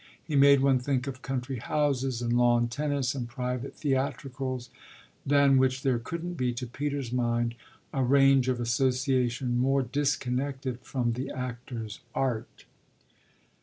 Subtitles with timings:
[0.23, 4.71] He made one think of country houses and lawn tennis and private theatricals;
[5.27, 7.53] than which there couldn't be, to Peter's mind,
[7.93, 12.65] a range of association more disconnected from the actor's art.